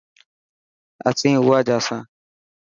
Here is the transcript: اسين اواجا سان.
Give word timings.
اسين 1.09 1.35
اواجا 1.39 1.79
سان. 1.87 2.03